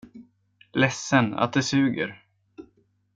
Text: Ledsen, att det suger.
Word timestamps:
Ledsen, 0.73 1.33
att 1.33 1.53
det 1.53 1.63
suger. 1.63 2.23